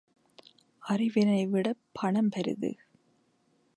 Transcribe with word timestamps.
அறிவினைவிடப் 0.89 1.81
பணம் 1.91 2.29
பெரிது. 2.29 2.71